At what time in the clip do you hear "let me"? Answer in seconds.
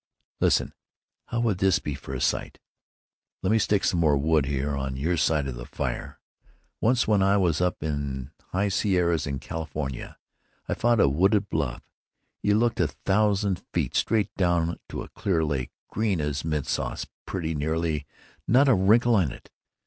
3.43-3.59